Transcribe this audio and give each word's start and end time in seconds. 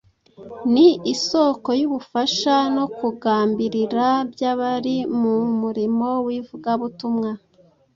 ni 0.73 0.87
isoko 1.13 1.69
y’ubufasha 1.79 2.55
no 2.75 2.85
kugambirira 2.97 4.07
by’abari 4.31 4.97
mu 5.19 5.35
murimo 5.61 6.09
w’ivugabutumwa. 6.27 7.31